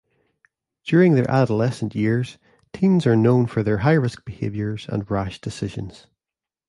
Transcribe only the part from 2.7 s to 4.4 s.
teens are known for their high-risk